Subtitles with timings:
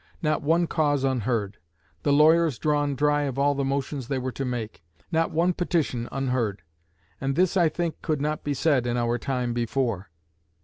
[0.23, 1.57] Not one cause unheard.
[2.01, 4.81] The lawyers drawn dry of all the motions they were to make.
[5.11, 6.63] Not one petition unheard.
[7.21, 10.09] And this I think could not be said in our time before."